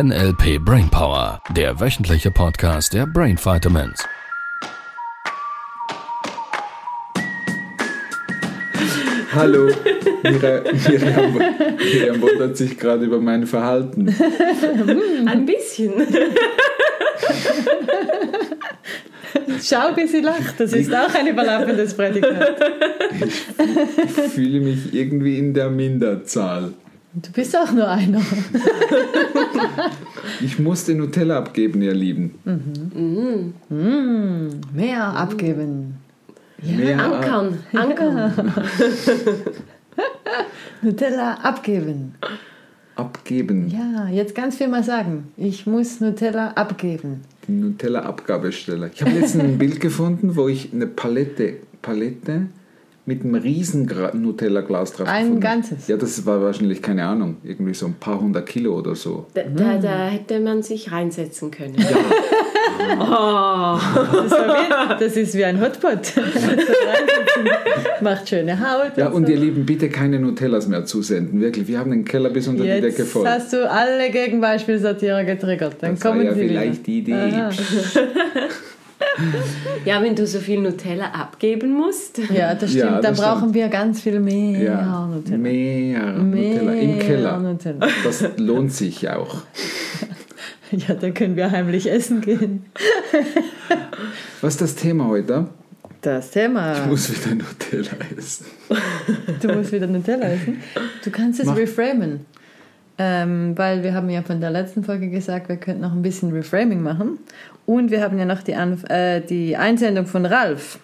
[0.00, 4.06] NLP Brainpower, der wöchentliche Podcast der Brain Vitamins.
[9.34, 9.72] Hallo,
[10.22, 11.34] Miriam, Miriam,
[11.78, 14.08] Miriam wundert sich gerade über mein Verhalten.
[15.26, 15.94] Ein bisschen.
[19.60, 20.60] Schau, wie sie lacht.
[20.60, 22.56] Das ist auch ein überlaufendes Prädikat.
[23.18, 26.74] Ich fühle mich irgendwie in der Minderzahl.
[27.14, 28.20] Du bist auch nur einer.
[30.40, 32.34] Ich musste Nutella abgeben, ihr Lieben.
[33.68, 35.96] Mm, mehr abgeben.
[36.62, 37.58] Mehr Ankern.
[37.72, 38.32] Ankern.
[40.82, 42.14] Nutella abgeben.
[42.94, 43.68] abgeben.
[43.68, 45.32] Ja, jetzt ganz viel mal sagen.
[45.36, 47.22] Ich muss Nutella abgeben.
[47.48, 48.90] Die Nutella-Abgabestelle.
[48.94, 52.46] Ich habe letztens ein Bild gefunden, wo ich eine Palette, Palette
[53.08, 55.88] mit einem riesen Nutella-Glas drauf Ein gefunden ganzes?
[55.88, 59.26] Ja, das war wahrscheinlich, keine Ahnung, irgendwie so ein paar hundert Kilo oder so.
[59.32, 61.74] Da, da, da hätte man sich reinsetzen können.
[63.00, 63.76] Oh.
[63.82, 66.12] Das, war wie, das ist wie ein Hotpot.
[68.00, 68.96] Macht schöne Haut.
[68.96, 69.32] Ja, und so.
[69.32, 71.40] ihr Lieben, bitte keine Nutellas mehr zusenden.
[71.40, 73.26] Wirklich, wir haben den Keller bis unter die Decke Jetzt voll.
[73.26, 75.76] hast du alle Gegenbeispielsortierer getriggert.
[75.80, 77.26] Dann Das war kommen ja sie vielleicht die wieder.
[77.26, 77.48] Idee.
[79.84, 82.18] Ja, wenn du so viel Nutella abgeben musst.
[82.32, 82.84] Ja, das stimmt.
[82.84, 83.54] Ja, Dann das brauchen stimmt.
[83.54, 85.38] wir ganz viel mehr Ja, Nutella.
[85.38, 87.38] mehr Nutella im Mehr Keller.
[87.40, 87.88] Nutella.
[88.04, 89.42] Das lohnt sich auch.
[90.70, 92.66] Ja, da können wir heimlich essen gehen.
[94.42, 95.46] Was ist das Thema heute?
[96.02, 96.74] Das Thema.
[96.74, 98.44] Ich muss wieder Nutella essen.
[99.40, 100.60] Du musst wieder Nutella essen.
[101.02, 101.56] Du kannst es Mach.
[101.56, 102.26] reframen.
[103.00, 106.32] Ähm, weil wir haben ja von der letzten Folge gesagt, wir könnten noch ein bisschen
[106.32, 107.18] Reframing machen.
[107.64, 110.80] Und wir haben ja noch die, Anf äh, die Einsendung von Ralf.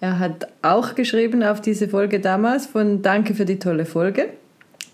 [0.00, 4.28] Er hat auch geschrieben auf diese Folge damals von Danke für die tolle Folge.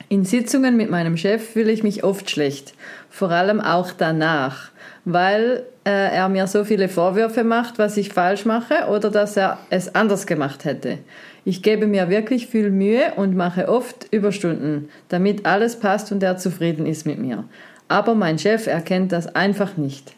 [0.09, 2.75] In Sitzungen mit meinem Chef fühle ich mich oft schlecht,
[3.11, 4.71] vor allem auch danach,
[5.05, 9.59] weil äh, er mir so viele Vorwürfe macht, was ich falsch mache oder dass er
[9.71, 10.99] es anders gemacht hätte.
[11.45, 16.39] Ich gebe mir wirklich viel Mühe und mache oft Überstunden, damit alles passt und er
[16.39, 17.45] zufrieden ist mit mir.
[17.89, 20.15] Aber mein Chef erkennt das einfach nicht.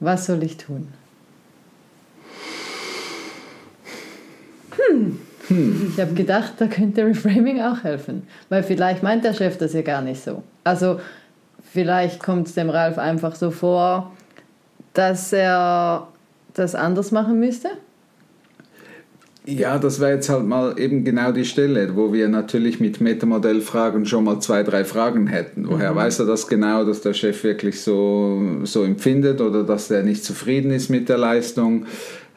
[0.00, 0.88] Was soll ich tun?
[5.48, 8.26] Ich habe gedacht, da könnte Reframing auch helfen.
[8.48, 10.42] Weil vielleicht meint der Chef das ja gar nicht so.
[10.64, 11.00] Also
[11.70, 14.12] vielleicht kommt es dem Ralf einfach so vor,
[14.94, 16.08] dass er
[16.54, 17.68] das anders machen müsste.
[19.44, 24.06] Ja, das wäre jetzt halt mal eben genau die Stelle, wo wir natürlich mit Metamodellfragen
[24.06, 25.68] schon mal zwei, drei Fragen hätten.
[25.68, 30.04] Woher weiß er das genau, dass der Chef wirklich so, so empfindet oder dass er
[30.04, 31.86] nicht zufrieden ist mit der Leistung?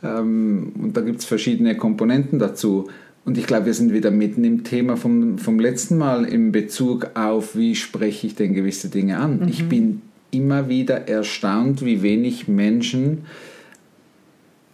[0.01, 2.88] Ähm, und da gibt es verschiedene Komponenten dazu.
[3.23, 7.11] Und ich glaube, wir sind wieder mitten im Thema vom, vom letzten Mal in Bezug
[7.13, 9.47] auf, wie spreche ich denn gewisse Dinge an.
[9.47, 10.01] Ich bin
[10.31, 13.25] immer wieder erstaunt, wie wenig Menschen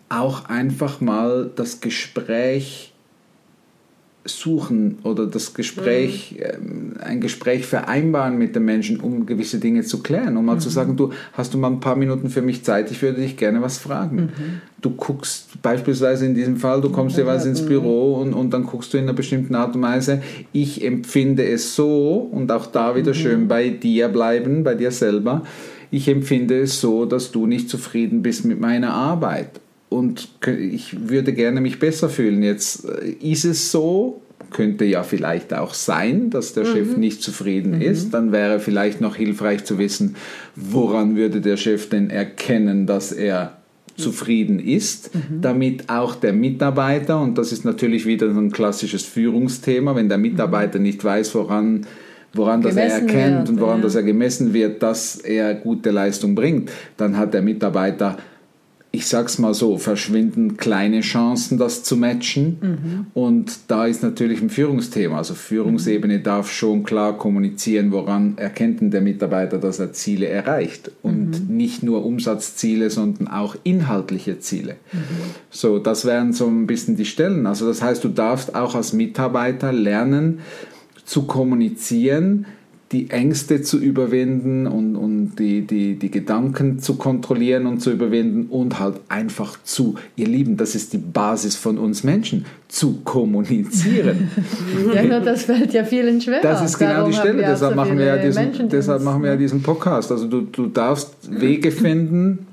[0.10, 2.91] auch einfach mal das Gespräch
[4.24, 10.04] suchen oder das Gespräch, ähm, ein Gespräch vereinbaren mit den Menschen, um gewisse Dinge zu
[10.04, 12.92] klären, um mal zu sagen, du hast du mal ein paar Minuten für mich Zeit,
[12.92, 14.30] ich würde dich gerne was fragen.
[14.80, 18.94] Du guckst beispielsweise in diesem Fall, du kommst jeweils ins Büro und, und dann guckst
[18.94, 20.22] du in einer bestimmten Art und Weise,
[20.54, 25.44] ich empfinde es so und auch da wieder schön bei dir bleiben, bei dir selber,
[25.90, 31.34] ich empfinde es so, dass du nicht zufrieden bist mit meiner Arbeit und ich würde
[31.34, 32.44] gerne mich besser fühlen.
[32.44, 37.82] Jetzt äh, ist es so, könnte ja vielleicht auch sein, dass der Chef nicht zufrieden
[37.82, 38.14] ist.
[38.14, 40.16] Dann wäre vielleicht noch hilfreich zu wissen,
[40.56, 43.58] woran würde der Chef denn erkennen, dass er
[43.98, 49.96] zufrieden ist, damit auch der Mitarbeiter, und das ist natürlich wieder so ein klassisches Führungsthema,
[49.96, 51.86] wenn der Mitarbeiter nicht weiß, woran
[52.34, 53.84] woran das er erkennt wird, und woran ja.
[53.84, 58.18] das er gemessen wird, dass er gute Leistung bringt, dann hat der Mitarbeiter,
[58.94, 63.08] ich sag's mal so, verschwindend kleine Chancen, das zu matchen.
[63.14, 65.18] Und da ist natürlich ein Führungsthema.
[65.18, 70.92] Also Führungsebene darf schon klar kommunizieren, woran erkennt denn der Mitarbeiter, dass er Ziele erreicht.
[71.04, 74.76] Und nicht nur Umsatzziele, sondern auch inhaltliche Ziele.
[75.50, 77.48] So, das wären so ein bisschen die Stellen.
[77.48, 80.40] Also das heißt, du darfst auch als Mitarbeiter lernen,
[81.06, 82.46] zu kommunizieren,
[82.92, 88.48] die Ängste zu überwinden und, und die, die, die Gedanken zu kontrollieren und zu überwinden
[88.50, 94.30] und halt einfach zu, ihr Lieben, das ist die Basis von uns Menschen, zu kommunizieren.
[94.94, 96.42] Ja, nur das fällt ja vielen schwer.
[96.42, 99.24] Das ist genau Darum die Stelle, deshalb, so machen wir, ja diesen, Menschen, deshalb machen
[99.24, 100.12] wir ja diesen Podcast.
[100.12, 102.48] Also du, du darfst Wege finden,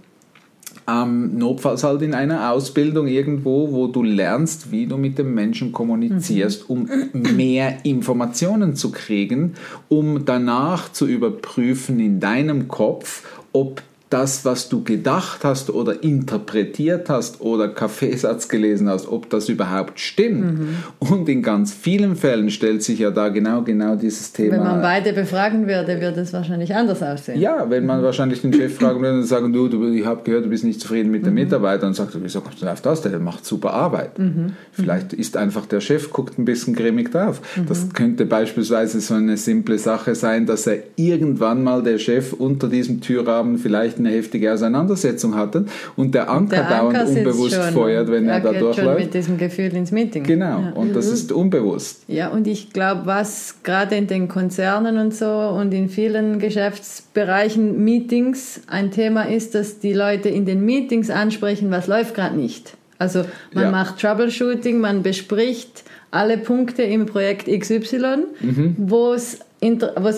[0.88, 5.70] Ähm, notfalls halt in einer Ausbildung irgendwo, wo du lernst, wie du mit dem Menschen
[5.72, 9.54] kommunizierst, um mehr Informationen zu kriegen,
[9.88, 17.10] um danach zu überprüfen in deinem Kopf, ob das, was du gedacht hast oder interpretiert
[17.10, 20.58] hast oder Kaffeesatz gelesen hast, ob das überhaupt stimmt.
[20.58, 20.76] Mhm.
[20.98, 24.52] Und in ganz vielen Fällen stellt sich ja da genau, genau dieses Thema.
[24.52, 27.38] Wenn man beide befragen würde, würde es wahrscheinlich anders aussehen.
[27.38, 30.46] Ja, wenn man wahrscheinlich den Chef fragen würde und sagen, du, du ich habe gehört,
[30.46, 31.26] du bist nicht zufrieden mit mhm.
[31.26, 33.02] dem Mitarbeiter und sagt, wieso kommst du auf das?
[33.02, 34.18] Der macht super Arbeit.
[34.18, 34.54] Mhm.
[34.72, 37.42] Vielleicht ist einfach der Chef, guckt ein bisschen grimmig drauf.
[37.68, 37.92] Das mhm.
[37.92, 43.02] könnte beispielsweise so eine simple Sache sein, dass er irgendwann mal der Chef unter diesem
[43.02, 45.66] Türrahmen vielleicht eine heftige Auseinandersetzung hatten
[45.96, 48.76] und der Anker, der Anker dauernd unbewusst schon, feuert, wenn er, er da durchläuft.
[48.78, 50.24] schon mit diesem Gefühl ins Meeting.
[50.24, 50.72] Genau, ja.
[50.74, 51.14] und das mhm.
[51.14, 52.02] ist unbewusst.
[52.08, 57.84] Ja, und ich glaube, was gerade in den Konzernen und so und in vielen Geschäftsbereichen
[57.84, 62.76] Meetings ein Thema ist, dass die Leute in den Meetings ansprechen, was läuft gerade nicht.
[62.98, 63.70] Also man ja.
[63.70, 68.76] macht Troubleshooting, man bespricht alle Punkte im Projekt XY, mhm.
[68.78, 69.38] wo es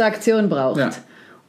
[0.00, 0.78] Aktion braucht.
[0.78, 0.90] Ja.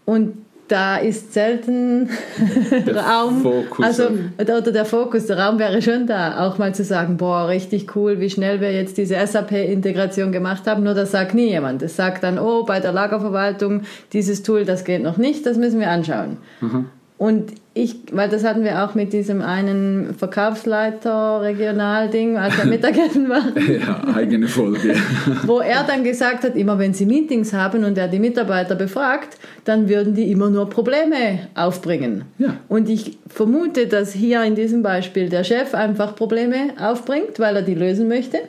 [0.06, 0.34] Und
[0.72, 2.10] da ist selten
[2.88, 3.42] Raum.
[3.42, 3.86] Fokus.
[3.86, 4.10] Also,
[4.40, 8.20] oder der Fokus, der Raum wäre schon da, auch mal zu sagen, boah, richtig cool,
[8.20, 10.84] wie schnell wir jetzt diese SAP-Integration gemacht haben.
[10.84, 11.82] Nur das sagt nie jemand.
[11.82, 13.82] Es sagt dann, oh, bei der Lagerverwaltung,
[14.14, 16.38] dieses Tool, das geht noch nicht, das müssen wir anschauen.
[16.62, 16.86] Mhm.
[17.22, 23.30] Und ich, weil das hatten wir auch mit diesem einen Verkaufsleiter Regionalding, als er Mittagessen
[23.30, 23.44] war.
[23.60, 24.96] ja, eigene Folge.
[25.46, 29.38] wo er dann gesagt hat, immer wenn sie Meetings haben und er die Mitarbeiter befragt,
[29.66, 32.24] dann würden die immer nur Probleme aufbringen.
[32.40, 32.56] Ja.
[32.68, 37.62] Und ich vermute, dass hier in diesem Beispiel der Chef einfach Probleme aufbringt, weil er
[37.62, 38.40] die lösen möchte.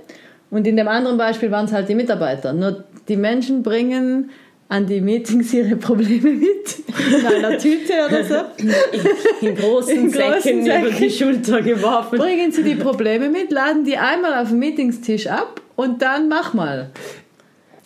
[0.51, 2.55] Und in dem anderen Beispiel waren es halt die Mitarbeiter.
[2.55, 4.31] Nur die Menschen bringen
[4.73, 6.79] an die Meetings ihre Probleme mit?
[7.21, 8.37] In einer Tüte oder so?
[8.57, 8.75] In,
[9.47, 12.19] in großen, in Säcken, großen Säcken über die Schulter geworfen.
[12.19, 16.55] Bringen Sie die Probleme mit, laden die einmal auf dem Meetingstisch ab und dann mach
[16.55, 16.91] mal.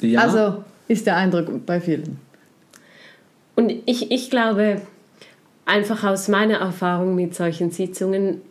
[0.00, 0.20] Ja.
[0.20, 2.18] Also ist der Eindruck bei vielen.
[3.56, 4.82] Und ich, ich glaube,
[5.64, 8.42] einfach aus meiner Erfahrung mit solchen Sitzungen,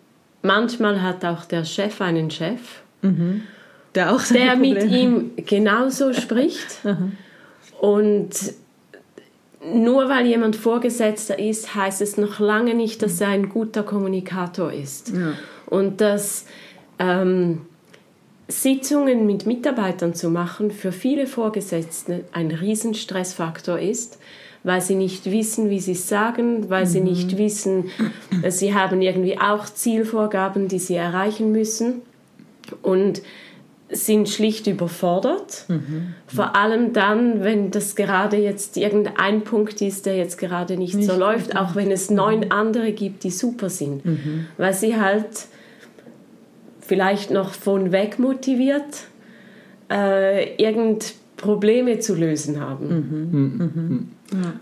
[0.42, 2.60] manchmal hat auch der Chef einen Chef,
[3.02, 3.44] mhm.
[3.94, 6.80] der, auch der mit ihm genauso spricht.
[7.80, 8.30] Und
[9.74, 14.72] nur weil jemand Vorgesetzter ist, heißt es noch lange nicht, dass er ein guter Kommunikator
[14.72, 15.10] ist.
[15.10, 15.34] Ja.
[15.66, 16.46] Und dass
[17.00, 17.62] ähm,
[18.48, 24.20] Sitzungen mit Mitarbeitern zu machen für viele Vorgesetzte ein Riesenstressfaktor ist,
[24.64, 26.90] weil sie nicht wissen, wie sie es sagen, weil mhm.
[26.90, 27.90] sie nicht wissen,
[28.50, 32.02] sie haben irgendwie auch Zielvorgaben, die sie erreichen müssen.
[32.82, 33.22] Und
[33.90, 35.66] sind schlicht überfordert.
[35.68, 36.16] Mhm.
[36.28, 41.08] Vor allem dann, wenn das gerade jetzt irgendein Punkt ist, der jetzt gerade nicht, nicht
[41.08, 42.52] so läuft, auch wenn es neun mhm.
[42.52, 44.04] andere gibt, die super sind.
[44.06, 44.48] Mhm.
[44.58, 45.48] Weil sie halt
[46.82, 49.06] vielleicht noch von weg motiviert
[49.92, 52.88] äh, irgend Probleme zu lösen haben.
[52.88, 53.58] Mhm.
[53.58, 54.08] Mhm.
[54.32, 54.54] Ja.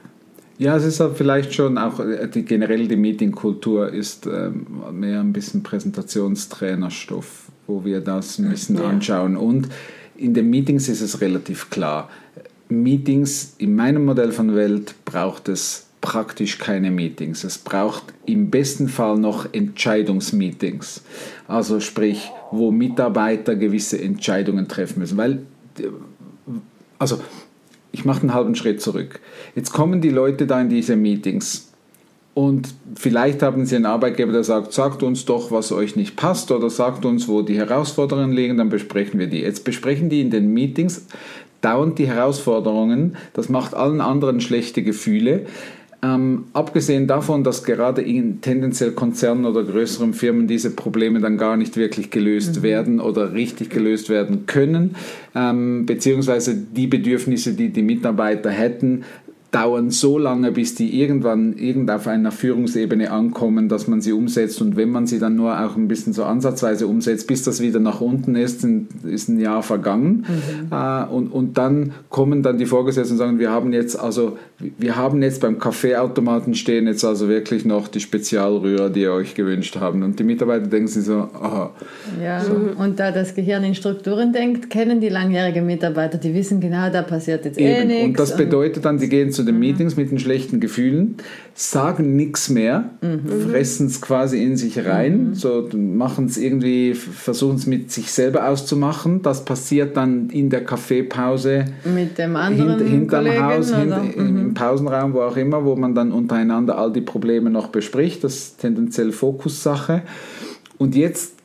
[0.59, 5.19] Ja, es ist halt vielleicht schon auch äh, die, generell die Meetingkultur ist ähm, mehr
[5.19, 8.83] ein bisschen Präsentationstrainerstoff wo wir das ein bisschen ja.
[8.83, 9.38] anschauen.
[9.38, 9.69] Und
[10.15, 12.10] in den Meetings ist es relativ klar.
[12.69, 17.44] Meetings in meinem Modell von Welt braucht es praktisch keine Meetings.
[17.44, 21.01] Es braucht im besten Fall noch Entscheidungsmeetings.
[21.48, 25.18] Also sprich, wo Mitarbeiter gewisse Entscheidungen treffen müssen.
[25.18, 25.39] Weil,
[27.00, 27.21] also
[27.94, 29.19] ich mache einen halben Schritt zurück.
[29.56, 31.73] Jetzt kommen die Leute da in diese Meetings
[32.33, 36.51] und vielleicht haben Sie einen Arbeitgeber, der sagt, sagt uns doch, was euch nicht passt
[36.51, 39.41] oder sagt uns, wo die Herausforderungen liegen, dann besprechen wir die.
[39.41, 41.05] Jetzt besprechen die in den Meetings
[41.61, 43.17] dauernd die Herausforderungen.
[43.33, 45.45] Das macht allen anderen schlechte Gefühle.
[46.03, 51.55] Ähm, abgesehen davon, dass gerade in tendenziell Konzernen oder größeren Firmen diese Probleme dann gar
[51.55, 52.63] nicht wirklich gelöst mhm.
[52.63, 54.95] werden oder richtig gelöst werden können,
[55.33, 59.05] ähm, beziehungsweise die Bedürfnisse, die die Mitarbeiter hätten,
[59.53, 64.62] dauern so lange, bis die irgendwann irgend auf einer Führungsebene ankommen, dass man sie umsetzt.
[64.62, 67.79] Und wenn man sie dann nur auch ein bisschen so ansatzweise umsetzt, bis das wieder
[67.79, 68.65] nach unten ist,
[69.03, 70.25] ist ein Jahr vergangen.
[70.27, 70.72] Mhm.
[70.72, 74.38] Äh, und, und dann kommen dann die Vorgesetzten und sagen, wir haben jetzt also,
[74.79, 79.36] wir haben jetzt beim Kaffeeautomaten stehen jetzt also wirklich noch die Spezialrührer, die ihr euch
[79.36, 80.01] gewünscht haben.
[80.01, 81.72] Und die Mitarbeiter denken sich so, aha.
[82.24, 82.53] Ja, so.
[82.77, 87.03] und da das Gehirn in Strukturen denkt, kennen die langjährigen Mitarbeiter, die wissen genau, da
[87.03, 88.05] passiert jetzt eh nichts.
[88.05, 91.17] Und das bedeutet dann, die gehen zu zu den Meetings mit den schlechten Gefühlen,
[91.53, 92.91] sagen nichts mehr,
[93.51, 98.47] fressen es quasi in sich rein, so machen es irgendwie, versuchen es mit sich selber
[98.47, 99.21] auszumachen.
[99.21, 104.53] Das passiert dann in der Kaffeepause Mit dem anderen hint, hinterm Kollegen, Haus, hint, im
[104.53, 108.23] Pausenraum, wo auch immer, wo man dann untereinander all die Probleme noch bespricht.
[108.23, 110.03] Das ist tendenziell Fokussache.
[110.77, 111.35] Und jetzt,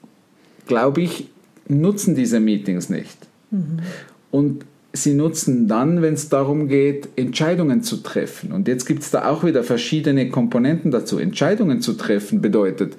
[0.67, 1.29] glaube ich,
[1.67, 3.27] nutzen diese Meetings nicht.
[4.31, 8.53] Und sie nutzen dann, wenn es darum geht, Entscheidungen zu treffen.
[8.53, 11.19] Und jetzt gibt es da auch wieder verschiedene Komponenten dazu.
[11.19, 12.97] Entscheidungen zu treffen bedeutet,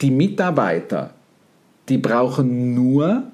[0.00, 1.14] die Mitarbeiter,
[1.88, 3.30] die brauchen nur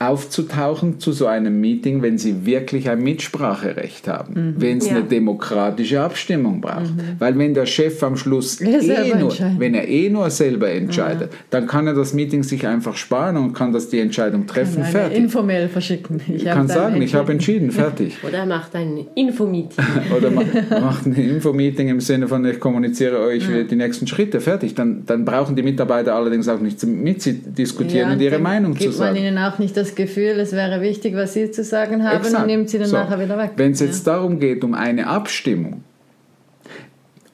[0.00, 4.96] aufzutauchen zu so einem Meeting, wenn sie wirklich ein Mitspracherecht haben, wenn es Ja.
[4.96, 6.92] eine demokratische Abstimmung braucht.
[7.18, 11.32] Weil wenn der Chef am Schluss Er eh nur, wenn er eh nur selber entscheidet,
[11.50, 15.18] dann kann er das Meeting sich einfach sparen und kann das die Entscheidung treffen, fertig.
[15.18, 16.20] informell verschicken.
[16.28, 17.70] Ich kann sagen, ich habe entschieden.
[17.72, 18.18] fertig.
[18.26, 19.84] Oder er macht ein Infomeeting.
[20.16, 20.44] Oder ma-
[20.80, 24.74] macht ein Infomeeting im Sinne von, ich kommuniziere euch die nächsten Schritte, fertig.
[24.74, 28.78] Dann, dann brauchen die Mitarbeiter allerdings auch nicht mitzudiskutieren Ja, und ihre dann Meinung zu
[28.84, 29.16] gibt man sagen.
[29.18, 32.42] ihnen auch nicht das Gefühl, es wäre wichtig, was sie zu sagen haben Exakt.
[32.42, 32.96] und nimmt sie dann So.
[32.96, 33.52] nachher wieder weg.
[33.56, 35.82] Wenn es jetzt darum geht, um eine Abstimmung,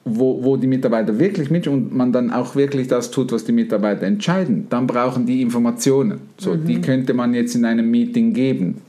[0.07, 3.51] wo, wo die Mitarbeiter wirklich mit und man dann auch wirklich das tut, was die
[3.51, 6.19] Mitarbeiter entscheiden, dann brauchen die Informationen.
[6.37, 6.65] So, Mhm.
[6.65, 8.81] Die könnte man jetzt in einem Meeting geben.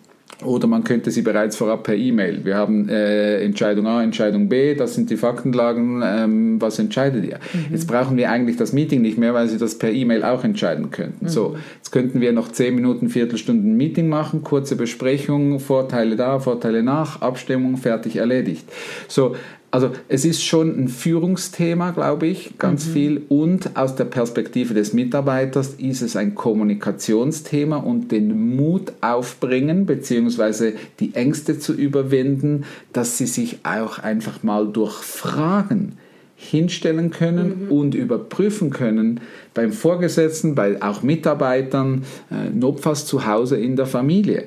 [0.44, 2.44] Oder man könnte sie bereits vorab per E-Mail.
[2.44, 7.38] Wir haben äh, Entscheidung A, Entscheidung B, das sind die Faktenlagen, ähm, was entscheidet ihr?
[7.70, 10.90] Jetzt brauchen wir eigentlich das Meeting nicht mehr, weil sie das per E-Mail auch entscheiden
[10.90, 11.28] könnten.
[11.28, 16.82] So, jetzt könnten wir noch 10 Minuten, Viertelstunden Meeting machen, kurze Besprechung, Vorteile da, Vorteile
[16.82, 18.68] nach, Abstimmung, fertig, erledigt.
[19.08, 19.36] So,
[19.76, 23.20] also es ist schon ein Führungsthema, glaube ich, ganz viel.
[23.28, 30.72] Und aus der Perspektive des Mitarbeiters ist es ein Kommunikationsthema und den Mut aufbringen, beziehungsweise
[30.98, 32.64] die Ängste zu überwinden,
[32.94, 35.98] dass sie sich auch einfach mal durch Fragen
[36.36, 39.20] hinstellen können und überprüfen können
[39.52, 44.44] beim Vorgesetzten, bei auch Mitarbeitern, äh, notfalls zu Hause in der Familie.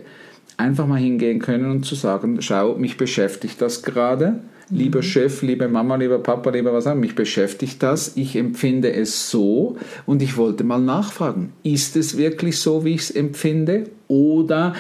[0.58, 4.40] Einfach mal hingehen können und zu sagen, schau, mich beschäftigt das gerade.
[4.72, 8.16] Lieber Chef, liebe Mama, lieber Papa, lieber was auch, mich beschäftigt das.
[8.16, 9.78] Ich empfinde es so.
[10.06, 13.90] Und ich wollte mal nachfragen, ist es wirklich so, wie ich es empfinde?
[14.08, 14.74] Oder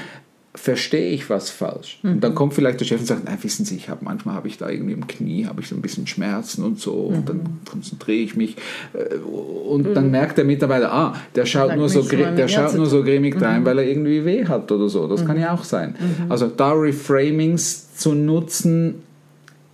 [0.55, 1.99] verstehe ich was falsch?
[2.03, 4.47] Und dann kommt vielleicht der Chef und sagt, nein, wissen Sie, ich habe manchmal habe
[4.47, 6.93] ich da irgendwie im Knie, habe ich so ein bisschen Schmerzen und so.
[6.93, 8.57] Und dann konzentriere ich mich.
[8.93, 13.03] Äh, und dann merkt der Mitarbeiter, ah, der schaut nur so der schaut nur so
[13.03, 15.07] grimmig rein, weil er irgendwie weh hat oder so.
[15.07, 15.95] Das kann ja auch sein.
[16.29, 19.03] Also da Reframings zu nutzen,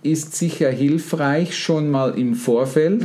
[0.02, 3.02] ist sicher hilfreich schon mal im Vorfeld.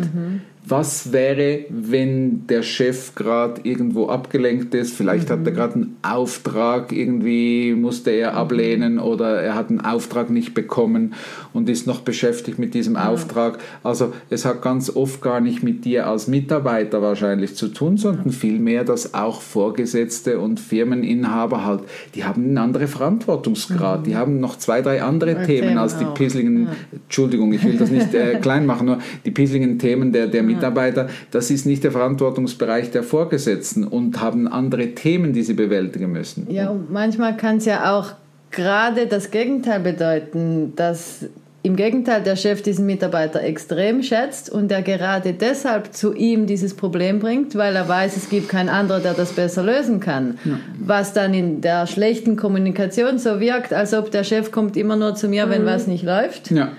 [0.65, 4.93] Was wäre, wenn der Chef gerade irgendwo abgelenkt ist?
[4.93, 10.29] Vielleicht hat er gerade einen Auftrag, irgendwie musste er ablehnen oder er hat einen Auftrag
[10.29, 11.13] nicht bekommen
[11.53, 13.59] und ist noch beschäftigt mit diesem Auftrag.
[13.83, 18.31] Also es hat ganz oft gar nicht mit dir als Mitarbeiter wahrscheinlich zu tun, sondern
[18.31, 21.81] vielmehr, dass auch Vorgesetzte und Firmeninhaber halt,
[22.15, 26.05] die haben einen anderen Verantwortungsgrad, die haben noch zwei, drei andere Themen Themen als die
[26.05, 26.13] auch.
[26.13, 30.43] pissligen, Entschuldigung, ich will das nicht äh, klein machen, nur die pissligen Themen der, der
[30.55, 36.11] Mitarbeiter, das ist nicht der Verantwortungsbereich der Vorgesetzten und haben andere Themen, die sie bewältigen
[36.11, 36.47] müssen.
[36.49, 38.13] Ja, und manchmal kann es ja auch
[38.51, 41.25] gerade das Gegenteil bedeuten, dass
[41.63, 46.73] im Gegenteil der Chef diesen Mitarbeiter extrem schätzt und er gerade deshalb zu ihm dieses
[46.73, 50.39] Problem bringt, weil er weiß, es gibt keinen anderen, der das besser lösen kann.
[50.79, 55.13] Was dann in der schlechten Kommunikation so wirkt, als ob der Chef kommt immer nur
[55.13, 56.49] zu mir, wenn was nicht läuft.
[56.49, 56.71] Ja,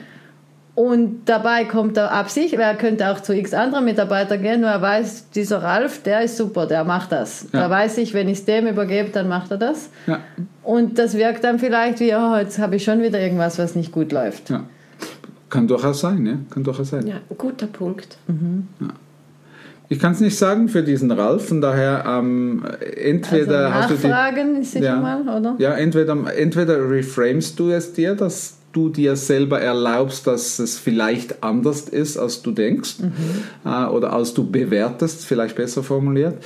[0.74, 4.70] Und dabei kommt er ab sich, er könnte auch zu x anderen Mitarbeitern gehen, nur
[4.70, 7.46] er weiß, dieser Ralf, der ist super, der macht das.
[7.52, 7.60] Ja.
[7.60, 9.90] Da weiß ich, wenn ich es dem übergebe, dann macht er das.
[10.06, 10.20] ja,
[10.62, 13.92] Und das wirkt dann vielleicht wie, oh, jetzt habe ich schon wieder irgendwas, was nicht
[13.92, 14.48] gut läuft.
[14.50, 14.64] ja.
[15.50, 17.06] Kann durchaus sein, ja, kann durchaus sein.
[17.06, 18.16] Ja, guter Punkt.
[19.90, 22.64] Ich kann es nicht sagen für diesen Ralf, von daher ähm,
[22.96, 24.96] entweder also hast du die, nachfragen ist sicher Ja.
[24.96, 25.54] mal, oder?
[25.58, 31.42] Ja, entweder, entweder reframest du es dir, dass du dir selber erlaubst, dass es vielleicht
[31.42, 32.96] anders ist, als du denkst
[33.64, 36.42] äh, oder als du bewertest, vielleicht besser formuliert.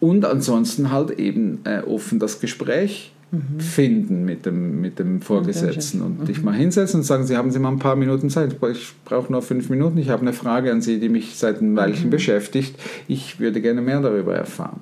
[0.00, 3.12] Und ansonsten halt eben äh, offen das Gespräch
[3.58, 7.58] finden mit dem, mit dem Vorgesetzten und dich mal hinsetzen und sagen, Sie haben Sie
[7.58, 8.56] mal ein paar Minuten Zeit.
[8.72, 9.98] Ich brauche nur fünf Minuten.
[9.98, 12.76] Ich habe eine Frage an Sie, die mich seit einem Weilchen beschäftigt.
[13.08, 14.80] Ich würde gerne mehr darüber erfahren.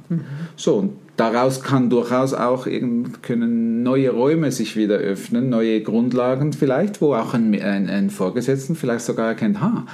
[0.56, 2.68] So, und daraus kann durchaus auch
[3.22, 8.76] können neue Räume sich wieder öffnen, neue Grundlagen vielleicht, wo auch ein, ein, ein Vorgesetzten
[8.76, 9.86] vielleicht sogar erkennt, ha,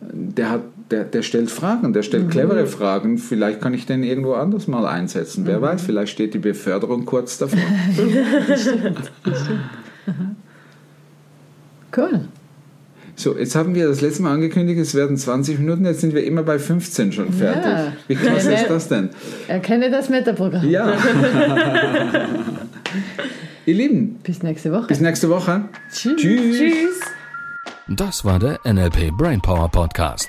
[0.00, 3.18] der, hat, der, der stellt Fragen, der stellt clevere Fragen.
[3.18, 5.46] Vielleicht kann ich den irgendwo anders mal einsetzen.
[5.46, 7.58] Wer weiß, vielleicht steht die Beförderung kurz davor.
[11.96, 12.20] Cool.
[13.14, 16.22] So, jetzt haben wir das letzte Mal angekündigt, es werden 20 Minuten, jetzt sind wir
[16.24, 17.64] immer bei 15 schon fertig.
[17.64, 17.92] Ja.
[18.08, 19.08] Wie klasse ist das denn?
[19.48, 20.68] Erkenne das Metaprogramm.
[20.68, 20.92] Ja.
[23.64, 24.88] Ihr Lieben, Bis nächste Woche.
[24.88, 25.62] bis nächste Woche.
[25.90, 26.16] Tschüss.
[26.20, 26.58] Tschüss.
[26.58, 27.00] Tschüss.
[27.88, 30.28] Das war der NLP Brainpower Podcast.